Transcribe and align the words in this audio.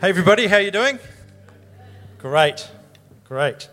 Hey 0.00 0.10
everybody, 0.10 0.46
how 0.46 0.58
you 0.58 0.70
doing? 0.70 1.00
Great, 2.18 2.70
great. 3.24 3.68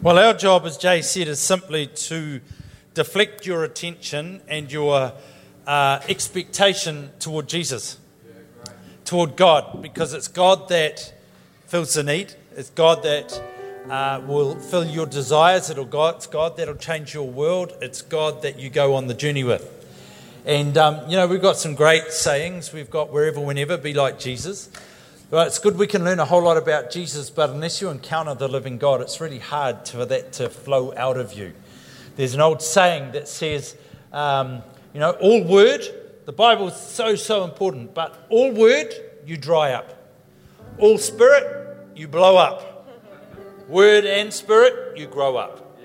Well, 0.00 0.18
our 0.18 0.32
job, 0.32 0.64
as 0.64 0.78
Jay 0.78 1.02
said, 1.02 1.28
is 1.28 1.38
simply 1.38 1.86
to 1.86 2.40
deflect 2.94 3.44
your 3.44 3.64
attention 3.64 4.40
and 4.48 4.72
your 4.72 5.12
uh, 5.66 6.00
expectation 6.08 7.10
toward 7.18 7.46
Jesus, 7.46 7.98
toward 9.04 9.36
God, 9.36 9.82
because 9.82 10.14
it's 10.14 10.28
God 10.28 10.70
that 10.70 11.12
fills 11.66 11.92
the 11.92 12.04
need. 12.04 12.32
It's 12.56 12.70
God 12.70 13.02
that 13.02 13.38
uh, 13.90 14.22
will 14.26 14.58
fill 14.58 14.86
your 14.86 15.04
desires. 15.04 15.68
It'll 15.68 15.84
God, 15.84 16.14
it's 16.14 16.26
God 16.26 16.56
that'll 16.56 16.74
change 16.76 17.12
your 17.12 17.28
world. 17.28 17.74
It's 17.82 18.00
God 18.00 18.40
that 18.40 18.58
you 18.58 18.70
go 18.70 18.94
on 18.94 19.08
the 19.08 19.14
journey 19.14 19.44
with. 19.44 19.81
And, 20.44 20.76
um, 20.76 21.08
you 21.08 21.16
know, 21.16 21.28
we've 21.28 21.40
got 21.40 21.56
some 21.56 21.76
great 21.76 22.10
sayings. 22.10 22.72
We've 22.72 22.90
got 22.90 23.12
wherever, 23.12 23.38
whenever, 23.38 23.76
be 23.76 23.94
like 23.94 24.18
Jesus. 24.18 24.70
Well, 25.30 25.46
it's 25.46 25.60
good 25.60 25.78
we 25.78 25.86
can 25.86 26.04
learn 26.04 26.18
a 26.18 26.24
whole 26.24 26.42
lot 26.42 26.56
about 26.56 26.90
Jesus, 26.90 27.30
but 27.30 27.50
unless 27.50 27.80
you 27.80 27.90
encounter 27.90 28.34
the 28.34 28.48
living 28.48 28.76
God, 28.76 29.00
it's 29.00 29.20
really 29.20 29.38
hard 29.38 29.86
for 29.86 30.04
that 30.04 30.32
to 30.34 30.48
flow 30.48 30.92
out 30.96 31.16
of 31.16 31.32
you. 31.32 31.52
There's 32.16 32.34
an 32.34 32.40
old 32.40 32.60
saying 32.60 33.12
that 33.12 33.28
says, 33.28 33.76
um, 34.12 34.62
you 34.92 34.98
know, 34.98 35.12
all 35.12 35.44
word, 35.44 35.84
the 36.24 36.32
Bible 36.32 36.68
is 36.68 36.76
so, 36.76 37.14
so 37.14 37.44
important, 37.44 37.94
but 37.94 38.26
all 38.28 38.52
word, 38.52 38.92
you 39.24 39.36
dry 39.36 39.72
up. 39.72 39.94
All 40.76 40.98
spirit, 40.98 41.78
you 41.94 42.08
blow 42.08 42.36
up. 42.36 42.88
Word 43.68 44.04
and 44.04 44.32
spirit, 44.32 44.98
you 44.98 45.06
grow 45.06 45.36
up. 45.36 45.78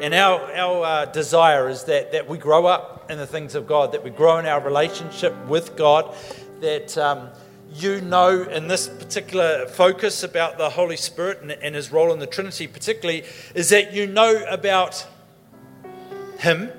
And 0.00 0.14
our, 0.14 0.40
our 0.54 0.84
uh, 0.84 1.04
desire 1.04 1.68
is 1.68 1.84
that, 1.84 2.12
that 2.12 2.26
we 2.26 2.38
grow 2.38 2.64
up 2.64 2.99
in 3.10 3.18
the 3.18 3.26
things 3.26 3.54
of 3.54 3.66
God, 3.66 3.92
that 3.92 4.04
we 4.04 4.10
grow 4.10 4.38
in 4.38 4.46
our 4.46 4.60
relationship 4.60 5.34
with 5.46 5.76
God, 5.76 6.14
that 6.60 6.96
um, 6.96 7.28
you 7.74 8.00
know 8.00 8.42
in 8.42 8.68
this 8.68 8.88
particular 8.88 9.66
focus 9.66 10.22
about 10.22 10.58
the 10.58 10.70
Holy 10.70 10.96
Spirit 10.96 11.42
and, 11.42 11.50
and 11.50 11.74
His 11.74 11.90
role 11.90 12.12
in 12.12 12.20
the 12.20 12.26
Trinity, 12.26 12.66
particularly, 12.66 13.24
is 13.54 13.70
that 13.70 13.92
you 13.92 14.06
know 14.06 14.44
about 14.48 15.06
Him, 16.38 16.70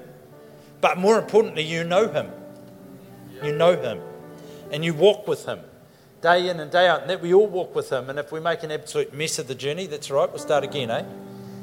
but 0.80 0.98
more 0.98 1.20
importantly, 1.20 1.64
you 1.64 1.84
know 1.84 2.08
Him. 2.08 2.32
You 3.44 3.52
know 3.52 3.80
Him. 3.80 4.00
And 4.72 4.86
you 4.86 4.94
walk 4.94 5.28
with 5.28 5.46
Him 5.46 5.60
day 6.22 6.50
in 6.50 6.60
and 6.60 6.72
day 6.72 6.88
out, 6.88 7.02
and 7.02 7.10
that 7.10 7.22
we 7.22 7.34
all 7.34 7.48
walk 7.48 7.76
with 7.76 7.92
Him. 7.92 8.10
And 8.10 8.18
if 8.20 8.32
we 8.32 8.40
make 8.40 8.64
an 8.64 8.72
absolute 8.72 9.14
mess 9.14 9.40
of 9.40 9.48
the 9.48 9.56
journey, 9.56 9.88
that's 9.88 10.10
right, 10.10 10.30
we'll 10.30 10.40
start 10.40 10.64
again, 10.64 10.90
eh? 10.90 11.04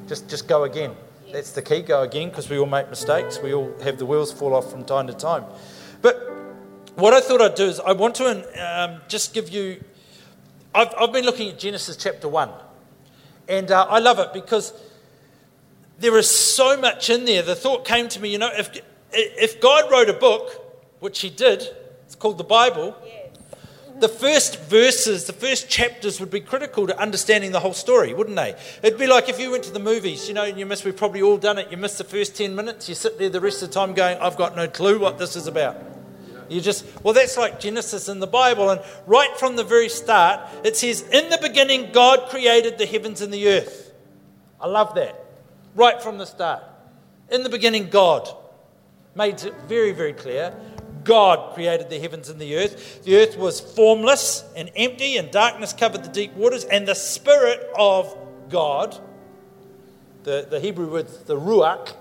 Just, 0.07 0.29
just 0.29 0.49
go 0.49 0.65
again. 0.65 0.95
That's 1.33 1.53
the 1.53 1.63
key. 1.63 1.83
Go 1.83 2.03
again 2.03 2.31
because 2.31 2.49
we 2.49 2.59
all 2.59 2.67
make 2.67 2.89
mistakes. 2.89 3.39
We 3.43 3.53
all 3.53 3.73
have 3.83 3.99
the 3.99 4.07
wheels 4.07 4.33
fall 4.33 4.55
off 4.55 4.71
from 4.71 4.85
time 4.85 5.07
to 5.09 5.13
time. 5.13 5.45
But 6.01 6.17
what 6.97 7.13
I 7.13 7.21
thought 7.21 7.43
I'd 7.43 7.55
do 7.55 7.67
is 7.67 7.81
I 7.81 7.93
want 7.93 8.15
to 8.17 8.83
um, 8.83 9.01
just 9.09 9.35
give 9.35 9.51
you. 9.51 9.83
I've, 10.75 10.93
I've, 10.99 11.13
been 11.13 11.25
looking 11.25 11.51
at 11.51 11.59
Genesis 11.59 11.97
chapter 11.97 12.29
1. 12.29 12.51
And 13.49 13.71
uh, 13.71 13.87
I 13.89 13.99
love 13.99 14.19
it 14.19 14.33
because 14.33 14.73
there 15.99 16.17
is 16.19 16.31
so 16.31 16.77
much 16.77 17.11
in 17.11 17.25
there. 17.25 17.43
The 17.43 17.55
thought 17.55 17.85
came 17.85 18.09
to 18.09 18.21
me, 18.21 18.31
you 18.31 18.39
know, 18.39 18.51
if, 18.53 18.71
if 19.13 19.61
God 19.61 19.91
wrote 19.91 20.11
a 20.11 20.15
book, 20.15 20.51
which 21.01 21.21
He 21.21 21.31
did, 21.31 21.63
it's 22.05 22.15
called 22.15 22.39
the 22.39 22.45
Bible. 22.45 22.97
Yeah 23.05 23.18
the 24.01 24.09
first 24.09 24.61
verses, 24.63 25.25
the 25.25 25.33
first 25.33 25.69
chapters 25.69 26.21
would 26.21 26.31
be 26.31 26.41
critical 26.41 26.87
to 26.87 26.99
understanding 27.01 27.53
the 27.53 27.61
whole 27.61 27.73
story, 27.73 28.15
wouldn't 28.15 28.37
they? 28.37 28.55
It'd 28.83 28.99
be 28.99 29.07
like 29.07 29.29
if 29.29 29.41
you 29.41 29.51
went 29.51 29.65
to 29.65 29.73
the 29.73 29.79
movies, 29.79 30.29
you 30.29 30.35
know, 30.35 30.45
and 30.45 30.59
you 30.59 30.67
miss, 30.67 30.85
we've 30.85 30.97
probably 30.97 31.23
all 31.23 31.39
done 31.39 31.59
it, 31.59 31.71
you 31.71 31.77
miss 31.77 31.99
the 31.99 32.05
first 32.05 32.37
10 32.37 32.55
minutes, 32.55 32.89
you 32.89 32.95
sit 32.95 33.19
there 33.19 33.29
the 33.29 33.41
rest 33.41 33.63
of 33.63 33.69
the 33.69 33.75
time 33.75 33.95
going, 33.95 34.19
I've 34.19 34.37
got 34.37 34.57
no 34.57 34.69
clue 34.69 34.99
what 34.99 35.19
this 35.19 35.37
is 35.37 35.47
about. 35.47 35.77
You 36.49 36.61
just, 36.61 36.87
well, 37.03 37.13
that's 37.13 37.37
like 37.37 37.61
Genesis 37.61 38.09
in 38.09 38.21
the 38.21 38.27
Bible. 38.27 38.71
And 38.71 38.81
right 39.07 39.37
from 39.39 39.57
the 39.57 39.65
very 39.65 39.89
start, 39.89 40.41
it 40.65 40.77
says, 40.77 41.03
In 41.03 41.29
the 41.29 41.39
beginning, 41.39 41.93
God 41.93 42.31
created 42.31 42.79
the 42.79 42.87
heavens 42.87 43.21
and 43.21 43.33
the 43.33 43.49
earth. 43.49 43.93
I 44.61 44.67
love 44.67 44.95
that. 44.95 45.25
Right 45.75 46.03
from 46.03 46.19
the 46.19 46.25
start. 46.25 46.63
In 47.31 47.43
the 47.43 47.51
beginning, 47.51 47.91
God 47.91 48.35
made 49.15 49.43
it 49.43 49.55
very, 49.67 49.93
very 49.93 50.15
clear. 50.15 50.55
God 51.09 51.55
created 51.55 51.89
the 51.89 51.99
heavens 51.99 52.29
and 52.29 52.39
the 52.39 52.55
earth. 52.55 53.03
The 53.03 53.17
earth 53.17 53.39
was 53.39 53.61
formless 53.61 54.45
and 54.55 54.71
empty, 54.77 55.17
and 55.17 55.31
darkness 55.31 55.73
covered 55.73 56.05
the 56.05 56.11
deep 56.11 56.35
waters, 56.35 56.65
and 56.65 56.87
the 56.87 56.95
Spirit 56.95 57.67
of 57.79 58.15
God, 58.51 58.95
the, 60.25 60.47
the 60.51 60.61
Hebrew 60.61 60.93
word, 60.93 61.09
the 61.25 61.41
Ruach 61.41 61.95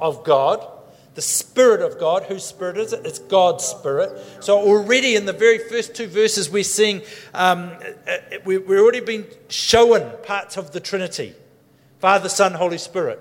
of 0.00 0.24
God, 0.24 0.66
the 1.14 1.20
Spirit 1.20 1.82
of 1.82 2.00
God, 2.00 2.22
whose 2.22 2.42
Spirit 2.42 2.78
is 2.78 2.94
it? 2.94 3.04
It's 3.04 3.18
God's 3.18 3.64
Spirit. 3.64 4.18
So, 4.40 4.58
already 4.58 5.14
in 5.14 5.26
the 5.26 5.34
very 5.34 5.58
first 5.58 5.94
two 5.94 6.06
verses, 6.06 6.48
we're 6.48 6.64
seeing, 6.64 7.02
um, 7.34 7.72
uh, 8.06 8.10
uh, 8.10 8.38
we've 8.46 8.66
already 8.70 9.00
been 9.00 9.26
shown 9.48 10.10
parts 10.22 10.56
of 10.56 10.70
the 10.70 10.80
Trinity 10.80 11.34
Father, 11.98 12.30
Son, 12.30 12.54
Holy 12.54 12.78
Spirit. 12.78 13.20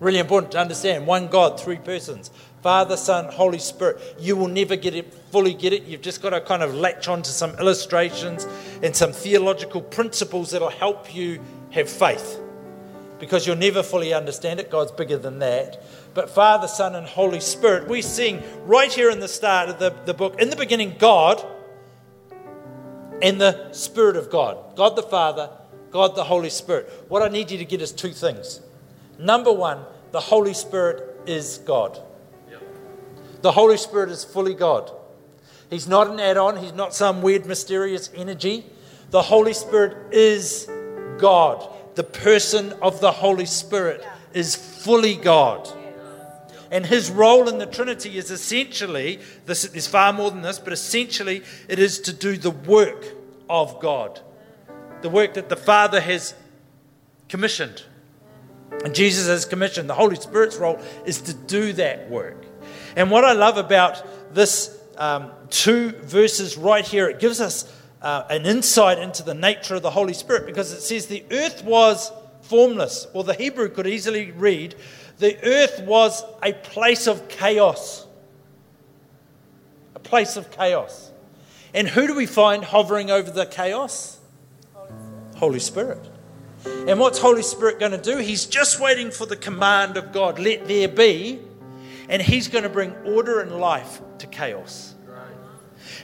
Really 0.00 0.18
important 0.18 0.50
to 0.52 0.58
understand 0.58 1.06
one 1.06 1.28
God, 1.28 1.60
three 1.60 1.76
persons. 1.76 2.30
Father, 2.62 2.96
Son, 2.96 3.26
Holy 3.26 3.58
Spirit. 3.58 4.16
You 4.18 4.36
will 4.36 4.48
never 4.48 4.76
get 4.76 4.94
it, 4.94 5.12
fully 5.30 5.54
get 5.54 5.72
it. 5.72 5.84
You've 5.84 6.02
just 6.02 6.20
got 6.20 6.30
to 6.30 6.40
kind 6.40 6.62
of 6.62 6.74
latch 6.74 7.08
on 7.08 7.22
to 7.22 7.30
some 7.30 7.52
illustrations 7.58 8.46
and 8.82 8.94
some 8.94 9.12
theological 9.12 9.80
principles 9.80 10.50
that'll 10.50 10.68
help 10.68 11.14
you 11.14 11.40
have 11.70 11.88
faith. 11.88 12.38
Because 13.18 13.46
you'll 13.46 13.56
never 13.56 13.82
fully 13.82 14.12
understand 14.12 14.60
it. 14.60 14.70
God's 14.70 14.92
bigger 14.92 15.16
than 15.16 15.38
that. 15.40 15.82
But 16.14 16.30
Father, 16.30 16.68
Son, 16.68 16.94
and 16.94 17.06
Holy 17.06 17.40
Spirit, 17.40 17.88
we 17.88 18.02
sing 18.02 18.42
right 18.64 18.92
here 18.92 19.10
in 19.10 19.20
the 19.20 19.28
start 19.28 19.68
of 19.68 19.78
the, 19.78 19.94
the 20.04 20.14
book, 20.14 20.40
in 20.40 20.50
the 20.50 20.56
beginning, 20.56 20.96
God 20.98 21.44
and 23.22 23.40
the 23.40 23.72
Spirit 23.72 24.16
of 24.16 24.30
God. 24.30 24.76
God 24.76 24.96
the 24.96 25.02
Father, 25.02 25.50
God 25.90 26.16
the 26.16 26.24
Holy 26.24 26.50
Spirit. 26.50 26.90
What 27.08 27.22
I 27.22 27.28
need 27.28 27.50
you 27.50 27.58
to 27.58 27.64
get 27.64 27.82
is 27.82 27.92
two 27.92 28.12
things. 28.12 28.60
Number 29.18 29.52
one, 29.52 29.84
the 30.12 30.20
Holy 30.20 30.54
Spirit 30.54 31.20
is 31.26 31.58
God. 31.58 32.00
The 33.42 33.52
Holy 33.52 33.76
Spirit 33.76 34.10
is 34.10 34.24
fully 34.24 34.54
God. 34.54 34.90
He's 35.70 35.88
not 35.88 36.08
an 36.08 36.20
add 36.20 36.36
on, 36.36 36.56
He's 36.56 36.72
not 36.72 36.94
some 36.94 37.22
weird, 37.22 37.46
mysterious 37.46 38.10
energy. 38.14 38.66
The 39.10 39.22
Holy 39.22 39.54
Spirit 39.54 40.12
is 40.12 40.68
God. 41.18 41.68
The 41.94 42.04
person 42.04 42.72
of 42.82 43.00
the 43.00 43.10
Holy 43.10 43.46
Spirit 43.46 44.04
is 44.32 44.54
fully 44.56 45.16
God. 45.16 45.68
And 46.70 46.86
his 46.86 47.10
role 47.10 47.48
in 47.48 47.58
the 47.58 47.66
Trinity 47.66 48.16
is 48.16 48.30
essentially, 48.30 49.18
this, 49.46 49.64
there's 49.64 49.88
far 49.88 50.12
more 50.12 50.30
than 50.30 50.42
this, 50.42 50.60
but 50.60 50.72
essentially 50.72 51.42
it 51.68 51.80
is 51.80 51.98
to 52.02 52.12
do 52.12 52.36
the 52.36 52.50
work 52.50 53.06
of 53.48 53.80
God, 53.80 54.20
the 55.02 55.08
work 55.08 55.34
that 55.34 55.48
the 55.48 55.56
Father 55.56 56.00
has 56.00 56.34
commissioned. 57.28 57.82
And 58.84 58.94
Jesus 58.94 59.26
has 59.26 59.44
commissioned. 59.44 59.90
The 59.90 59.94
Holy 59.94 60.14
Spirit's 60.14 60.56
role 60.56 60.80
is 61.04 61.20
to 61.22 61.34
do 61.34 61.72
that 61.72 62.08
work. 62.08 62.46
And 62.96 63.10
what 63.10 63.24
I 63.24 63.32
love 63.32 63.56
about 63.56 64.34
this 64.34 64.76
um, 64.96 65.30
two 65.48 65.90
verses 66.02 66.56
right 66.56 66.86
here, 66.86 67.08
it 67.08 67.18
gives 67.20 67.40
us 67.40 67.72
uh, 68.02 68.24
an 68.30 68.46
insight 68.46 68.98
into 68.98 69.22
the 69.22 69.34
nature 69.34 69.74
of 69.74 69.82
the 69.82 69.90
Holy 69.90 70.14
Spirit 70.14 70.46
because 70.46 70.72
it 70.72 70.80
says 70.80 71.06
the 71.06 71.24
earth 71.30 71.64
was 71.64 72.12
formless, 72.42 73.06
or 73.12 73.24
the 73.24 73.34
Hebrew 73.34 73.68
could 73.68 73.86
easily 73.86 74.32
read, 74.32 74.74
the 75.18 75.38
earth 75.44 75.82
was 75.82 76.24
a 76.42 76.52
place 76.52 77.06
of 77.06 77.28
chaos. 77.28 78.06
A 79.94 79.98
place 79.98 80.36
of 80.36 80.50
chaos. 80.50 81.10
And 81.72 81.86
who 81.86 82.06
do 82.06 82.14
we 82.14 82.26
find 82.26 82.64
hovering 82.64 83.10
over 83.10 83.30
the 83.30 83.46
chaos? 83.46 84.18
Holy 85.36 85.60
Spirit. 85.60 86.04
And 86.66 86.98
what's 86.98 87.18
Holy 87.18 87.42
Spirit 87.42 87.78
going 87.78 87.92
to 87.92 87.98
do? 87.98 88.18
He's 88.18 88.46
just 88.46 88.80
waiting 88.80 89.10
for 89.10 89.26
the 89.26 89.36
command 89.36 89.96
of 89.96 90.12
God, 90.12 90.38
let 90.38 90.66
there 90.66 90.88
be, 90.88 91.38
and 92.10 92.20
He's 92.20 92.48
going 92.48 92.64
to 92.64 92.68
bring 92.68 92.92
order 93.06 93.40
and 93.40 93.52
life 93.52 94.02
to 94.18 94.26
chaos. 94.26 94.94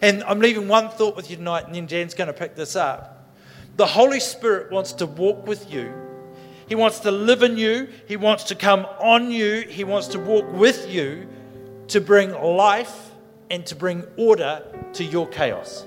And 0.00 0.22
I'm 0.24 0.40
leaving 0.40 0.68
one 0.68 0.88
thought 0.88 1.16
with 1.16 1.30
you 1.30 1.36
tonight, 1.36 1.66
and 1.66 1.74
then 1.74 1.86
Jan's 1.86 2.14
going 2.14 2.28
to 2.28 2.32
pick 2.32 2.54
this 2.54 2.76
up. 2.76 3.30
The 3.76 3.86
Holy 3.86 4.20
Spirit 4.20 4.70
wants 4.70 4.92
to 4.94 5.06
walk 5.06 5.46
with 5.46 5.70
you. 5.72 5.92
He 6.68 6.74
wants 6.74 7.00
to 7.00 7.10
live 7.10 7.42
in 7.42 7.56
you. 7.56 7.88
He 8.06 8.16
wants 8.16 8.44
to 8.44 8.54
come 8.54 8.86
on 9.00 9.30
you. 9.30 9.62
He 9.68 9.84
wants 9.84 10.08
to 10.08 10.18
walk 10.18 10.50
with 10.52 10.88
you 10.88 11.28
to 11.88 12.00
bring 12.00 12.32
life 12.32 13.10
and 13.50 13.64
to 13.66 13.76
bring 13.76 14.04
order 14.16 14.62
to 14.94 15.04
your 15.04 15.28
chaos. 15.28 15.86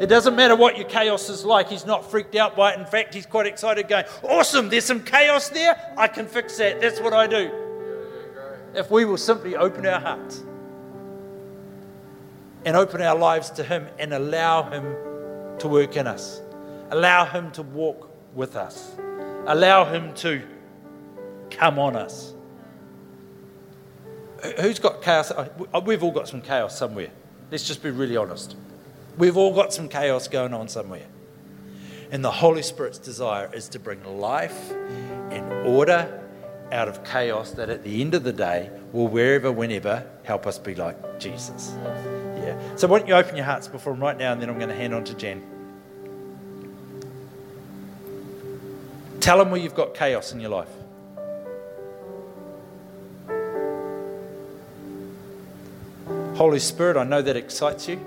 It 0.00 0.06
doesn't 0.06 0.36
matter 0.36 0.56
what 0.56 0.76
your 0.76 0.88
chaos 0.88 1.28
is 1.28 1.44
like. 1.44 1.68
He's 1.68 1.86
not 1.86 2.10
freaked 2.10 2.34
out 2.34 2.56
by 2.56 2.72
it. 2.72 2.78
In 2.78 2.86
fact, 2.86 3.14
he's 3.14 3.26
quite 3.26 3.46
excited, 3.46 3.88
going, 3.88 4.04
Awesome, 4.22 4.68
there's 4.68 4.84
some 4.84 5.02
chaos 5.02 5.48
there. 5.48 5.94
I 5.96 6.08
can 6.08 6.26
fix 6.26 6.56
that. 6.58 6.80
That's 6.80 7.00
what 7.00 7.12
I 7.12 7.26
do 7.26 7.65
if 8.76 8.90
we 8.90 9.04
will 9.06 9.16
simply 9.16 9.56
open 9.56 9.86
our 9.86 9.98
hearts 9.98 10.44
and 12.64 12.76
open 12.76 13.00
our 13.00 13.16
lives 13.16 13.50
to 13.50 13.64
Him 13.64 13.88
and 13.98 14.12
allow 14.12 14.68
Him 14.70 14.94
to 15.58 15.68
work 15.68 15.96
in 15.96 16.06
us, 16.06 16.42
allow 16.90 17.24
Him 17.24 17.50
to 17.52 17.62
walk 17.62 18.10
with 18.34 18.54
us, 18.54 18.94
allow 19.46 19.84
Him 19.84 20.12
to 20.16 20.42
come 21.50 21.78
on 21.78 21.96
us. 21.96 22.34
Who's 24.60 24.78
got 24.78 25.00
chaos? 25.00 25.30
Uh, 25.30 25.48
we've 25.84 26.02
all 26.02 26.12
got 26.12 26.28
some 26.28 26.42
chaos 26.42 26.76
somewhere. 26.78 27.10
Let's 27.50 27.66
just 27.66 27.82
be 27.82 27.90
really 27.90 28.18
honest. 28.18 28.56
We've 29.16 29.38
all 29.38 29.54
got 29.54 29.72
some 29.72 29.88
chaos 29.88 30.28
going 30.28 30.52
on 30.52 30.68
somewhere. 30.68 31.06
And 32.10 32.22
the 32.22 32.30
Holy 32.30 32.62
Spirit's 32.62 32.98
desire 32.98 33.50
is 33.52 33.68
to 33.70 33.78
bring 33.78 34.04
life 34.04 34.70
and 35.30 35.66
order 35.66 36.25
out 36.72 36.88
of 36.88 37.04
chaos 37.04 37.52
that 37.52 37.70
at 37.70 37.84
the 37.84 38.00
end 38.00 38.14
of 38.14 38.24
the 38.24 38.32
day 38.32 38.70
will, 38.92 39.08
wherever, 39.08 39.52
whenever, 39.52 40.04
help 40.24 40.46
us 40.46 40.58
be 40.58 40.74
like 40.74 41.20
Jesus. 41.20 41.74
Yeah. 42.36 42.58
So 42.76 42.88
why 42.88 42.98
don't 42.98 43.08
you 43.08 43.14
open 43.14 43.36
your 43.36 43.44
hearts 43.44 43.68
before 43.68 43.92
him 43.92 44.00
right 44.00 44.16
now, 44.16 44.32
and 44.32 44.42
then 44.42 44.48
I'm 44.48 44.58
going 44.58 44.68
to 44.68 44.74
hand 44.74 44.94
on 44.94 45.04
to 45.04 45.14
Jen. 45.14 45.42
Tell 49.20 49.40
him 49.40 49.50
where 49.50 49.60
you've 49.60 49.74
got 49.74 49.94
chaos 49.94 50.32
in 50.32 50.40
your 50.40 50.50
life. 50.50 50.68
Holy 56.36 56.58
Spirit, 56.58 56.96
I 56.96 57.04
know 57.04 57.22
that 57.22 57.36
excites 57.36 57.88
you. 57.88 57.98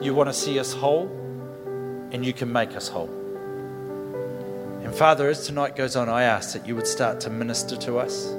You 0.00 0.14
want 0.14 0.28
to 0.28 0.34
see 0.34 0.58
us 0.58 0.72
whole, 0.72 1.08
and 2.12 2.24
you 2.24 2.32
can 2.32 2.52
make 2.52 2.76
us 2.76 2.88
whole. 2.88 3.23
And 4.84 4.94
Father, 4.94 5.28
as 5.30 5.46
tonight 5.46 5.76
goes 5.76 5.96
on, 5.96 6.10
I 6.10 6.24
ask 6.24 6.52
that 6.52 6.68
you 6.68 6.76
would 6.76 6.86
start 6.86 7.18
to 7.20 7.30
minister 7.30 7.74
to 7.78 7.96
us, 7.96 8.32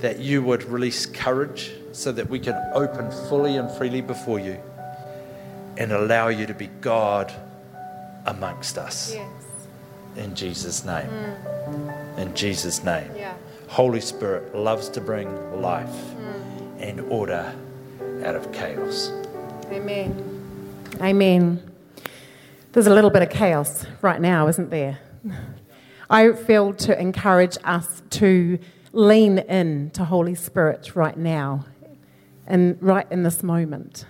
that 0.00 0.18
you 0.18 0.42
would 0.42 0.62
release 0.64 1.06
courage 1.06 1.72
so 1.92 2.12
that 2.12 2.28
we 2.28 2.38
can 2.38 2.54
open 2.74 3.10
fully 3.28 3.56
and 3.56 3.70
freely 3.70 4.02
before 4.02 4.38
you 4.38 4.60
and 5.78 5.90
allow 5.90 6.28
you 6.28 6.46
to 6.46 6.54
be 6.54 6.66
God 6.82 7.32
amongst 8.26 8.76
us. 8.76 9.14
Yes. 9.14 9.28
In 10.16 10.34
Jesus' 10.34 10.84
name. 10.84 11.08
Mm. 11.08 12.18
In 12.18 12.34
Jesus' 12.34 12.84
name. 12.84 13.10
Yeah. 13.16 13.34
Holy 13.68 14.00
Spirit 14.00 14.54
loves 14.54 14.90
to 14.90 15.00
bring 15.00 15.60
life 15.62 15.88
mm. 15.88 16.42
and 16.80 17.00
order 17.10 17.54
out 18.24 18.34
of 18.34 18.52
chaos. 18.52 19.10
Amen. 19.70 20.14
Amen. 21.00 21.62
There's 22.76 22.86
a 22.86 22.94
little 22.94 23.08
bit 23.08 23.22
of 23.22 23.30
chaos 23.30 23.86
right 24.02 24.20
now, 24.20 24.48
isn't 24.48 24.68
there? 24.68 24.98
I 26.10 26.32
feel 26.32 26.74
to 26.74 27.00
encourage 27.00 27.56
us 27.64 28.02
to 28.10 28.58
lean 28.92 29.38
in 29.38 29.88
to 29.92 30.04
Holy 30.04 30.34
Spirit 30.34 30.94
right 30.94 31.16
now 31.16 31.64
and 32.46 32.76
right 32.82 33.10
in 33.10 33.22
this 33.22 33.42
moment. 33.42 34.04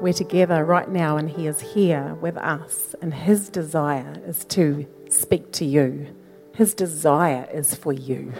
We're 0.00 0.14
together 0.14 0.64
right 0.64 0.88
now, 0.88 1.18
and 1.18 1.28
He 1.28 1.46
is 1.46 1.60
here 1.60 2.14
with 2.22 2.38
us, 2.38 2.94
and 3.02 3.12
His 3.12 3.50
desire 3.50 4.14
is 4.24 4.46
to 4.46 4.86
speak 5.10 5.52
to 5.52 5.66
you. 5.66 6.06
His 6.54 6.72
desire 6.72 7.46
is 7.52 7.74
for 7.74 7.92
you. 7.92 8.32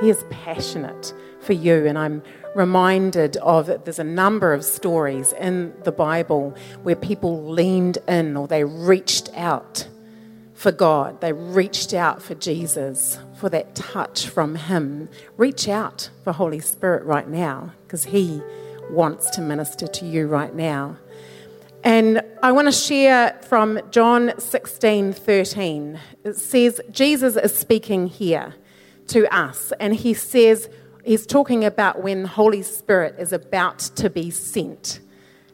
He 0.00 0.10
is 0.10 0.24
passionate 0.30 1.12
for 1.42 1.52
you, 1.52 1.86
and 1.86 1.98
I'm 1.98 2.22
reminded 2.54 3.36
of 3.38 3.66
there's 3.84 3.98
a 3.98 4.04
number 4.04 4.52
of 4.52 4.64
stories 4.64 5.32
in 5.32 5.74
the 5.84 5.92
Bible 5.92 6.54
where 6.82 6.96
people 6.96 7.44
leaned 7.44 7.98
in 8.08 8.36
or 8.36 8.46
they 8.46 8.64
reached 8.64 9.30
out 9.34 9.88
for 10.54 10.70
God. 10.70 11.20
They 11.20 11.32
reached 11.32 11.92
out 11.92 12.22
for 12.22 12.34
Jesus, 12.34 13.18
for 13.36 13.48
that 13.48 13.74
touch 13.74 14.28
from 14.28 14.54
Him. 14.54 15.08
Reach 15.36 15.68
out 15.68 16.10
for 16.22 16.32
Holy 16.32 16.60
Spirit 16.60 17.04
right 17.04 17.28
now 17.28 17.72
because 17.84 18.04
He 18.04 18.40
wants 18.90 19.30
to 19.30 19.40
minister 19.40 19.86
to 19.86 20.06
you 20.06 20.26
right 20.26 20.54
now. 20.54 20.98
And 21.84 22.22
I 22.42 22.52
want 22.52 22.68
to 22.68 22.72
share 22.72 23.40
from 23.48 23.80
John 23.90 24.38
16 24.38 25.14
13. 25.14 25.98
It 26.22 26.36
says, 26.36 26.80
Jesus 26.92 27.34
is 27.34 27.56
speaking 27.56 28.06
here 28.06 28.54
to 29.08 29.26
us, 29.34 29.72
and 29.80 29.94
He 29.94 30.14
says, 30.14 30.68
He's 31.04 31.26
talking 31.26 31.64
about 31.64 32.02
when 32.02 32.24
Holy 32.24 32.62
Spirit 32.62 33.16
is 33.18 33.32
about 33.32 33.78
to 33.96 34.08
be 34.08 34.30
sent. 34.30 35.00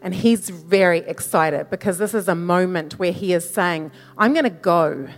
And 0.02 0.14
he's 0.14 0.48
very 0.50 0.98
excited 0.98 1.70
because 1.70 1.98
this 1.98 2.14
is 2.14 2.28
a 2.28 2.34
moment 2.34 2.98
where 2.98 3.12
he 3.12 3.32
is 3.32 3.48
saying, 3.48 3.90
I'm 4.16 4.32
going 4.32 4.44
to 4.44 4.50
go 4.50 5.08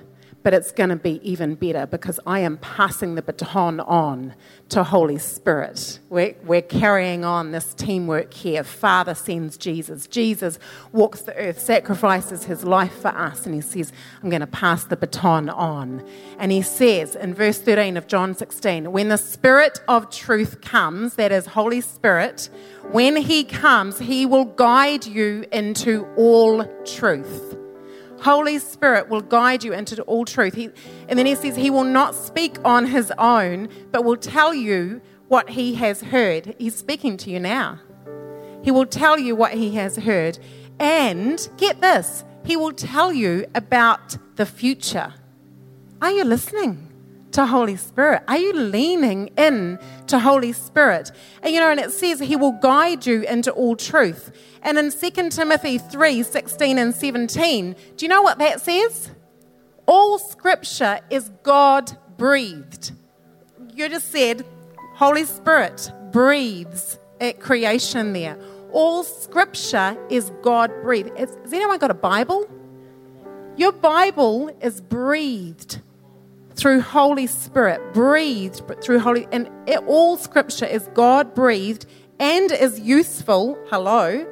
but 0.43 0.55
it's 0.55 0.73
going 0.73 0.91
to 0.91 0.97
be 0.97 1.21
even 1.29 1.55
better 1.55 1.87
because 1.87 2.19
I 2.27 2.41
am 2.41 2.57
passing 2.59 3.15
the 3.15 3.23
baton 3.23 3.81
on 3.81 4.35
to 4.71 4.83
Holy 4.83 5.19
Spirit. 5.19 5.99
We're, 6.09 6.35
we're 6.45 6.63
carrying 6.63 7.25
on 7.25 7.53
this 7.53 7.75
teamwork 7.75 8.33
here. 8.33 8.65
Father 8.65 9.15
sends 9.15 9.59
Jesus. 9.59 10.07
Jesus 10.07 10.59
walks 10.93 11.23
the 11.23 11.37
earth, 11.37 11.61
sacrifices 11.61 12.45
his 12.45 12.65
life 12.65 13.03
for 13.03 13.09
us, 13.09 13.45
and 13.45 13.55
he 13.55 13.61
says, 13.61 13.93
I'm 14.23 14.31
going 14.31 14.41
to 14.41 14.47
pass 14.47 14.85
the 14.85 14.97
baton 14.97 15.51
on. 15.51 16.07
And 16.39 16.51
he 16.51 16.63
says 16.63 17.15
in 17.15 17.35
verse 17.35 17.59
13 17.59 17.97
of 17.97 18.07
John 18.07 18.35
16, 18.35 18.93
when 18.93 19.09
the 19.09 19.19
Spirit 19.19 19.81
of 19.89 20.11
truth 20.11 20.63
comes, 20.63 21.17
that 21.17 21.33
is 21.33 21.47
Holy 21.47 21.83
Spirit, 21.83 22.49
when 22.93 23.17
he 23.17 23.45
comes, 23.45 23.99
he 23.99 24.25
will 24.25 24.47
guide 24.47 25.05
you 25.05 25.45
into 25.53 26.07
all 26.17 26.65
truth. 26.85 27.60
Holy 28.23 28.59
Spirit 28.59 29.09
will 29.09 29.23
guide 29.23 29.65
you 29.65 29.73
into 29.73 30.03
all 30.03 30.25
truth. 30.25 30.55
He, 30.55 30.71
and 31.09 31.19
then 31.19 31.27
he 31.27 31.35
says, 31.35 31.57
He 31.57 31.71
will 31.71 31.85
not 31.85 32.15
speak 32.15 32.59
on 32.65 32.87
His 32.87 33.13
own, 33.19 33.69
but 33.91 34.05
will 34.05 34.17
tell 34.17 34.53
you 34.53 35.01
what 35.29 35.51
He 35.51 35.75
has 35.77 36.03
heard. 36.03 36.55
He's 36.59 36.75
speaking 36.75 37.17
to 37.19 37.31
you 37.31 37.41
now. 37.41 37.81
He 38.63 38.71
will 38.71 38.87
tell 38.87 39.19
you 39.19 39.35
what 39.35 39.55
He 39.55 39.75
has 39.77 39.97
heard. 39.97 40.39
And 40.79 41.49
get 41.57 41.81
this, 41.81 42.25
He 42.45 42.57
will 42.57 42.73
tell 42.73 43.13
you 43.13 43.47
about 43.55 44.19
the 44.37 44.47
future. 44.47 45.15
Are 46.03 46.11
you 46.11 46.25
listening? 46.25 46.90
To 47.33 47.47
Holy 47.47 47.77
Spirit? 47.77 48.23
Are 48.29 48.39
you 48.39 48.53
leaning 48.53 49.29
in 49.37 49.79
to 50.09 50.19
Holy 50.19 50.53
Spirit? 50.53 51.13
And 51.43 51.55
you 51.55 51.61
know, 51.61 51.71
and 51.71 51.81
it 51.81 51.93
says 51.93 52.21
he 52.21 52.37
will 52.37 52.53
guide 52.53 53.07
you 53.07 53.23
into 53.23 53.53
all 53.53 53.77
truth. 53.77 54.33
And 54.63 54.79
in 54.79 54.91
2 54.91 55.31
Timothy 55.31 55.79
3 55.79 56.23
16 56.23 56.79
and 56.79 56.95
17, 56.95 57.77
do 57.97 58.05
you 58.05 58.09
know 58.09 58.23
what 58.23 58.39
that 58.39 58.61
says? 58.61 59.11
All 59.87 60.19
scripture 60.19 61.01
is 61.11 61.31
God 61.43 61.97
breathed. 62.17 62.93
You 63.75 63.89
just 63.89 64.11
said, 64.11 64.45
Holy 64.95 65.25
Spirit 65.25 65.91
breathes 66.13 66.99
at 67.21 67.41
creation 67.41 68.13
there. 68.13 68.39
All 68.73 69.03
scripture 69.03 69.97
is 70.11 70.31
God 70.43 70.71
breathed. 70.83 71.17
Has 71.19 71.37
anyone 71.53 71.79
got 71.79 71.91
a 71.91 71.95
Bible? 71.95 72.49
Your 73.57 73.73
Bible 73.73 74.57
is 74.61 74.81
breathed 74.81 75.81
through 76.61 76.81
Holy 76.83 77.27
Spirit, 77.27 77.95
breathed 77.95 78.61
through 78.83 78.99
Holy, 78.99 79.27
and 79.33 79.49
it, 79.67 79.79
all 79.87 80.19
Scripture 80.19 80.67
is 80.67 80.87
God 80.93 81.35
breathed 81.35 81.87
and 82.19 82.53
is 82.53 82.79
useful. 82.79 83.59
Hello, 83.71 84.27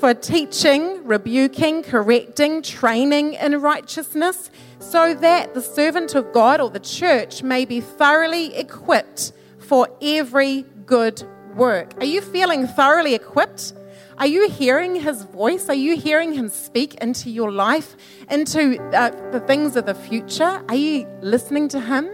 for 0.00 0.12
teaching, 0.12 1.06
rebuking, 1.06 1.84
correcting, 1.84 2.62
training 2.62 3.34
in 3.34 3.60
righteousness, 3.60 4.50
so 4.80 5.14
that 5.14 5.54
the 5.54 5.62
servant 5.62 6.16
of 6.16 6.32
God 6.32 6.60
or 6.60 6.68
the 6.68 6.80
church 6.80 7.44
may 7.44 7.64
be 7.64 7.80
thoroughly 7.80 8.56
equipped 8.56 9.32
for 9.60 9.88
every 10.02 10.64
good 10.84 11.22
work. 11.54 11.94
Are 12.00 12.06
you 12.06 12.22
feeling 12.22 12.66
thoroughly 12.66 13.14
equipped? 13.14 13.72
Are 14.18 14.26
you 14.26 14.48
hearing 14.48 14.96
his 14.96 15.22
voice? 15.22 15.68
Are 15.68 15.74
you 15.74 15.96
hearing 15.96 16.32
him 16.32 16.48
speak 16.48 16.94
into 16.94 17.30
your 17.30 17.52
life, 17.52 17.96
into 18.30 18.80
uh, 18.92 19.10
the 19.30 19.40
things 19.40 19.76
of 19.76 19.86
the 19.86 19.94
future? 19.94 20.62
Are 20.68 20.74
you 20.74 21.06
listening 21.20 21.68
to 21.68 21.80
him? 21.80 22.08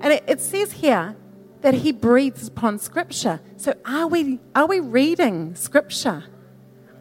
And 0.00 0.12
it, 0.12 0.24
it 0.26 0.40
says 0.40 0.72
here 0.72 1.16
that 1.60 1.74
he 1.74 1.92
breathes 1.92 2.48
upon 2.48 2.78
scripture. 2.78 3.40
So 3.56 3.74
are 3.86 4.06
we 4.06 4.40
are 4.54 4.66
we 4.66 4.80
reading 4.80 5.54
scripture? 5.54 6.24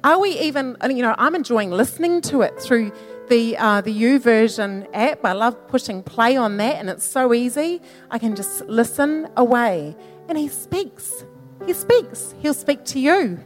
Are 0.03 0.19
we 0.19 0.39
even 0.39 0.77
you 0.83 1.01
know, 1.01 1.15
I'm 1.17 1.35
enjoying 1.35 1.71
listening 1.71 2.21
to 2.21 2.41
it 2.41 2.59
through 2.59 2.91
the 3.29 3.57
uh, 3.57 3.81
the 3.81 3.93
YouVersion 3.93 4.87
app. 4.93 5.25
I 5.25 5.33
love 5.33 5.67
pushing 5.67 6.03
play 6.03 6.35
on 6.37 6.57
that, 6.57 6.75
and 6.75 6.89
it's 6.89 7.05
so 7.05 7.33
easy. 7.33 7.81
I 8.11 8.19
can 8.19 8.35
just 8.35 8.65
listen 8.67 9.27
away, 9.35 9.95
and 10.29 10.37
he 10.37 10.47
speaks. 10.47 11.25
He 11.65 11.73
speaks. 11.73 12.35
He'll 12.41 12.53
speak 12.53 12.83
to 12.85 12.99
you 12.99 13.39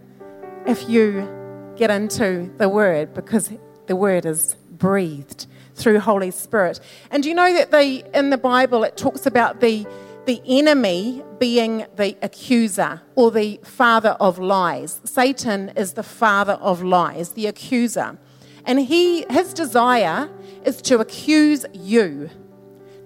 if 0.67 0.89
you 0.89 1.27
get 1.77 1.89
into 1.89 2.51
the 2.57 2.67
Word 2.67 3.13
because 3.13 3.51
the 3.88 3.95
Word 3.95 4.25
is 4.25 4.55
breathed 4.71 5.47
through 5.75 6.00
Holy 6.00 6.29
Spirit. 6.29 6.79
And 7.09 7.25
you 7.25 7.33
know 7.33 7.53
that 7.53 7.71
the, 7.71 8.03
in 8.13 8.31
the 8.31 8.38
Bible 8.38 8.83
it 8.83 8.97
talks 8.97 9.25
about 9.25 9.62
the, 9.62 9.88
the 10.25 10.41
enemy 10.45 11.24
being 11.39 11.86
the 11.95 12.17
accuser 12.21 13.01
or 13.15 13.31
the 13.31 13.59
father 13.63 14.17
of 14.19 14.39
lies. 14.39 15.00
Satan 15.05 15.69
is 15.77 15.93
the 15.93 16.03
father 16.03 16.53
of 16.53 16.83
lies, 16.83 17.31
the 17.31 17.47
accuser. 17.47 18.17
And 18.65 18.79
he, 18.79 19.25
his 19.29 19.53
desire 19.53 20.29
is 20.65 20.81
to 20.83 21.00
accuse 21.00 21.65
you, 21.74 22.29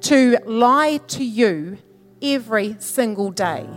to 0.01 0.39
lie 0.45 0.97
to 1.09 1.23
you 1.23 1.77
every 2.23 2.75
single 2.79 3.29
day. 3.29 3.67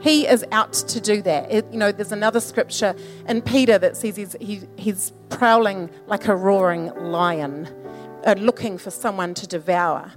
He 0.00 0.26
is 0.26 0.44
out 0.52 0.72
to 0.74 1.00
do 1.00 1.22
that. 1.22 1.50
It, 1.50 1.66
you 1.72 1.78
know, 1.78 1.90
there's 1.90 2.12
another 2.12 2.40
scripture 2.40 2.94
in 3.28 3.42
Peter 3.42 3.78
that 3.78 3.96
says 3.96 4.16
he's, 4.16 4.36
he, 4.40 4.62
he's 4.76 5.12
prowling 5.30 5.90
like 6.06 6.28
a 6.28 6.36
roaring 6.36 6.94
lion, 6.94 7.66
uh, 8.24 8.34
looking 8.38 8.78
for 8.78 8.90
someone 8.90 9.34
to 9.34 9.46
devour. 9.46 10.12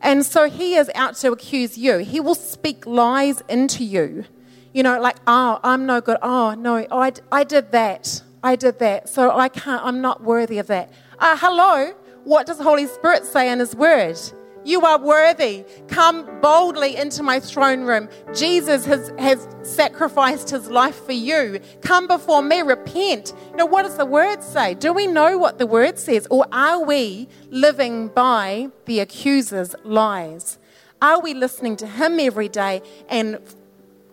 And 0.00 0.26
so 0.26 0.50
he 0.50 0.74
is 0.74 0.90
out 0.94 1.14
to 1.16 1.30
accuse 1.30 1.78
you. 1.78 1.98
He 1.98 2.20
will 2.20 2.34
speak 2.34 2.86
lies 2.86 3.42
into 3.48 3.84
you. 3.84 4.24
You 4.72 4.82
know, 4.82 5.00
like, 5.00 5.16
oh, 5.26 5.60
I'm 5.62 5.86
no 5.86 6.00
good. 6.00 6.18
Oh, 6.22 6.54
no, 6.54 6.84
oh, 6.90 6.98
I, 6.98 7.12
I 7.30 7.44
did 7.44 7.72
that. 7.72 8.22
I 8.42 8.56
did 8.56 8.78
that. 8.80 9.08
So 9.08 9.30
I 9.30 9.48
can't, 9.48 9.84
I'm 9.84 10.00
not 10.00 10.24
worthy 10.24 10.58
of 10.58 10.66
that. 10.68 10.90
Uh, 11.18 11.36
hello? 11.38 11.92
What 12.24 12.46
does 12.46 12.58
the 12.58 12.64
Holy 12.64 12.86
Spirit 12.86 13.24
say 13.24 13.50
in 13.50 13.58
His 13.60 13.76
Word? 13.76 14.18
You 14.64 14.82
are 14.82 14.98
worthy. 14.98 15.64
Come 15.88 16.28
boldly 16.40 16.96
into 16.96 17.22
my 17.22 17.40
throne 17.40 17.82
room. 17.82 18.08
Jesus 18.34 18.84
has, 18.84 19.12
has 19.18 19.48
sacrificed 19.62 20.50
his 20.50 20.68
life 20.68 21.04
for 21.04 21.12
you. 21.12 21.60
Come 21.80 22.06
before 22.06 22.42
me, 22.42 22.62
repent. 22.62 23.32
You 23.50 23.56
know, 23.56 23.66
what 23.66 23.82
does 23.82 23.96
the 23.96 24.06
word 24.06 24.42
say? 24.42 24.74
Do 24.74 24.92
we 24.92 25.06
know 25.06 25.36
what 25.38 25.58
the 25.58 25.66
word 25.66 25.98
says? 25.98 26.26
Or 26.30 26.46
are 26.52 26.84
we 26.84 27.28
living 27.50 28.08
by 28.08 28.70
the 28.86 29.00
accuser's 29.00 29.74
lies? 29.84 30.58
Are 31.00 31.20
we 31.20 31.34
listening 31.34 31.76
to 31.76 31.86
him 31.86 32.20
every 32.20 32.48
day 32.48 32.82
and 33.08 33.38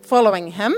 following 0.01 0.51
him 0.51 0.75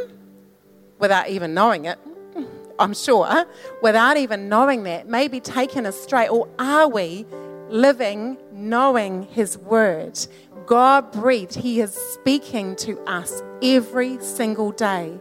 without 0.99 1.29
even 1.29 1.53
knowing 1.53 1.85
it? 1.85 1.97
I'm 2.79 2.93
sure, 2.93 3.45
without 3.81 4.17
even 4.17 4.49
knowing 4.49 4.83
that, 4.83 5.07
maybe 5.07 5.39
taken 5.39 5.85
astray. 5.85 6.27
Or 6.27 6.49
are 6.59 6.89
we 6.89 7.25
living 7.71 8.37
knowing 8.51 9.23
His 9.23 9.57
word. 9.57 10.19
God 10.65 11.11
breathed. 11.11 11.55
He 11.55 11.81
is 11.81 11.93
speaking 11.93 12.75
to 12.77 12.99
us 13.01 13.41
every 13.61 14.21
single 14.21 14.71
day. 14.71 15.19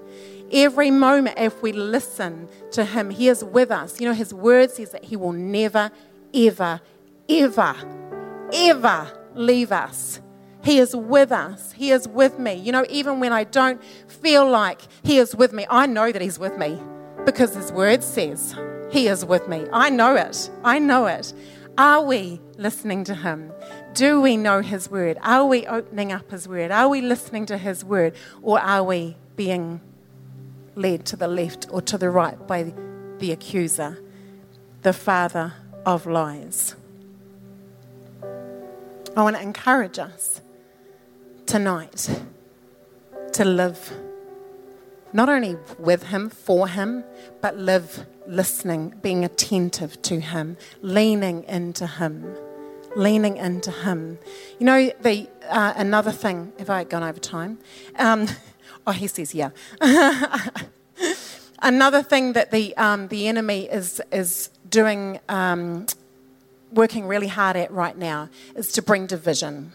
Every 0.52 0.90
moment, 0.90 1.38
if 1.38 1.62
we 1.62 1.72
listen 1.72 2.48
to 2.72 2.84
Him, 2.84 3.10
He 3.10 3.28
is 3.28 3.44
with 3.44 3.70
us. 3.70 4.00
You 4.00 4.08
know, 4.08 4.14
His 4.14 4.34
word 4.34 4.70
says 4.70 4.90
that 4.90 5.04
He 5.04 5.16
will 5.16 5.32
never, 5.32 5.90
ever, 6.34 6.80
ever, 7.28 7.76
ever 8.52 9.20
leave 9.34 9.72
us. 9.72 10.20
He 10.62 10.78
is 10.78 10.94
with 10.94 11.32
us. 11.32 11.72
He 11.72 11.90
is 11.90 12.06
with 12.06 12.38
me. 12.38 12.54
You 12.54 12.72
know, 12.72 12.84
even 12.90 13.20
when 13.20 13.32
I 13.32 13.44
don't 13.44 13.82
feel 14.08 14.48
like 14.48 14.80
He 15.02 15.18
is 15.18 15.34
with 15.34 15.52
me, 15.52 15.66
I 15.70 15.86
know 15.86 16.12
that 16.12 16.20
He's 16.20 16.38
with 16.38 16.58
me 16.58 16.78
because 17.24 17.54
His 17.54 17.72
word 17.72 18.02
says 18.02 18.54
He 18.90 19.06
is 19.06 19.24
with 19.24 19.48
me. 19.48 19.66
I 19.72 19.88
know 19.90 20.16
it. 20.16 20.50
I 20.64 20.78
know 20.78 21.06
it. 21.06 21.32
Are 21.80 22.02
we 22.02 22.42
listening 22.58 23.04
to 23.04 23.14
Him? 23.14 23.54
Do 23.94 24.20
we 24.20 24.36
know 24.36 24.60
His 24.60 24.90
word? 24.90 25.16
Are 25.22 25.46
we 25.46 25.66
opening 25.66 26.12
up 26.12 26.30
His 26.30 26.46
word? 26.46 26.70
Are 26.70 26.90
we 26.90 27.00
listening 27.00 27.46
to 27.46 27.56
His 27.56 27.82
word? 27.82 28.12
Or 28.42 28.60
are 28.60 28.84
we 28.84 29.16
being 29.34 29.80
led 30.74 31.06
to 31.06 31.16
the 31.16 31.26
left 31.26 31.68
or 31.70 31.80
to 31.80 31.96
the 31.96 32.10
right 32.10 32.46
by 32.46 32.74
the 33.18 33.32
accuser, 33.32 33.98
the 34.82 34.92
father 34.92 35.54
of 35.86 36.04
lies? 36.04 36.76
I 39.16 39.22
want 39.22 39.36
to 39.36 39.42
encourage 39.42 39.98
us 39.98 40.42
tonight 41.46 42.10
to 43.32 43.44
live 43.46 43.90
not 45.12 45.28
only 45.28 45.56
with 45.78 46.04
Him, 46.04 46.30
for 46.30 46.68
Him, 46.68 47.04
but 47.40 47.56
live 47.56 48.06
listening, 48.26 48.94
being 49.02 49.24
attentive 49.24 50.00
to 50.02 50.20
Him, 50.20 50.56
leaning 50.82 51.44
into 51.44 51.86
Him, 51.86 52.34
leaning 52.96 53.36
into 53.36 53.70
Him. 53.70 54.18
You 54.58 54.66
know, 54.66 54.90
the 55.00 55.28
uh, 55.48 55.74
another 55.76 56.12
thing. 56.12 56.52
Have 56.58 56.70
I 56.70 56.78
had 56.78 56.90
gone 56.90 57.02
over 57.02 57.18
time? 57.18 57.58
Um, 57.96 58.26
oh, 58.86 58.92
he 58.92 59.06
says, 59.06 59.34
yeah. 59.34 59.50
another 61.62 62.02
thing 62.02 62.32
that 62.34 62.50
the 62.50 62.76
um, 62.76 63.08
the 63.08 63.26
enemy 63.28 63.62
is 63.62 64.00
is 64.12 64.50
doing, 64.68 65.20
um, 65.28 65.86
working 66.72 67.06
really 67.06 67.28
hard 67.28 67.56
at 67.56 67.70
right 67.70 67.96
now, 67.96 68.28
is 68.54 68.72
to 68.72 68.82
bring 68.82 69.06
division. 69.06 69.72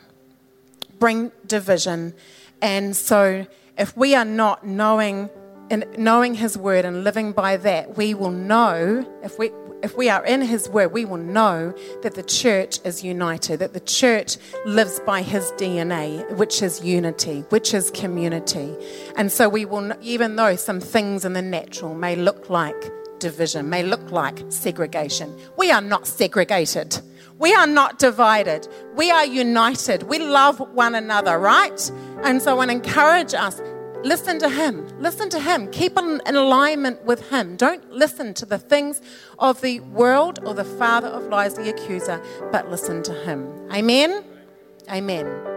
Bring 0.97 1.33
division, 1.45 2.13
and 2.61 2.95
so 2.95 3.45
if 3.77 3.95
we 3.97 4.15
are 4.15 4.25
not 4.25 4.65
knowing 4.65 5.29
and 5.69 5.85
knowing 5.97 6.35
his 6.35 6.57
word 6.57 6.85
and 6.85 7.03
living 7.03 7.31
by 7.31 7.57
that, 7.57 7.97
we 7.97 8.13
will 8.13 8.31
know 8.31 9.05
if 9.23 9.37
we 9.39 9.51
if 9.83 9.95
we 9.95 10.09
are 10.09 10.25
in 10.25 10.41
his 10.41 10.67
word, 10.69 10.93
we 10.93 11.05
will 11.05 11.17
know 11.17 11.73
that 12.01 12.15
the 12.15 12.23
church 12.23 12.79
is 12.85 13.03
united, 13.03 13.59
that 13.59 13.73
the 13.73 13.79
church 13.81 14.37
lives 14.65 14.99
by 15.01 15.21
his 15.21 15.51
DNA, 15.57 16.27
which 16.37 16.63
is 16.63 16.83
unity, 16.83 17.41
which 17.49 17.73
is 17.73 17.91
community. 17.91 18.75
And 19.15 19.31
so 19.31 19.47
we 19.49 19.65
will 19.65 19.93
even 20.01 20.35
though 20.37 20.55
some 20.55 20.79
things 20.79 21.25
in 21.25 21.33
the 21.33 21.41
natural 21.41 21.93
may 21.93 22.15
look 22.15 22.49
like 22.49 22.75
division, 23.19 23.69
may 23.69 23.83
look 23.83 24.11
like 24.11 24.43
segregation, 24.49 25.35
we 25.57 25.71
are 25.71 25.81
not 25.81 26.07
segregated. 26.07 26.99
We 27.37 27.53
are 27.53 27.67
not 27.67 27.99
divided. 27.99 28.67
We 28.95 29.11
are 29.11 29.25
united. 29.25 30.03
We 30.03 30.19
love 30.19 30.59
one 30.73 30.95
another, 30.95 31.37
right? 31.37 31.91
And 32.23 32.41
so 32.41 32.51
I 32.51 32.53
want 32.53 32.71
to 32.71 32.77
encourage 32.77 33.33
us 33.33 33.61
listen 34.03 34.39
to 34.39 34.49
Him. 34.49 34.87
Listen 34.99 35.29
to 35.29 35.39
Him. 35.39 35.69
Keep 35.71 35.97
in, 35.97 36.21
in 36.25 36.35
alignment 36.35 37.03
with 37.03 37.29
Him. 37.29 37.55
Don't 37.55 37.89
listen 37.91 38.33
to 38.35 38.45
the 38.45 38.59
things 38.59 39.01
of 39.39 39.61
the 39.61 39.79
world 39.81 40.39
or 40.45 40.53
the 40.53 40.63
father 40.63 41.07
of 41.07 41.27
lies, 41.27 41.55
the 41.55 41.69
accuser, 41.69 42.21
but 42.51 42.69
listen 42.69 43.03
to 43.03 43.13
Him. 43.13 43.51
Amen. 43.71 44.23
Amen. 44.89 45.54